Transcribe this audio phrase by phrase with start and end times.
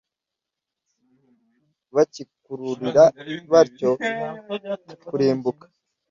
[1.95, 3.03] bakikururira
[3.51, 3.91] batyo
[5.07, 5.65] kurimbuka.